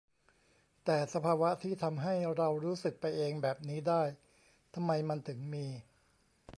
[0.85, 4.03] แต่สภาวะที่ทำให้เรารู้สึกไปเองแบบนี้ได้
[4.73, 5.67] ทำไมมันถึงมี?